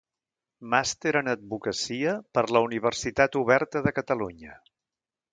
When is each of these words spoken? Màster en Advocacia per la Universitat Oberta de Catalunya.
Màster 0.73 1.11
en 1.19 1.27
Advocacia 1.33 2.15
per 2.37 2.43
la 2.57 2.61
Universitat 2.69 3.37
Oberta 3.41 3.83
de 3.89 3.93
Catalunya. 3.99 4.57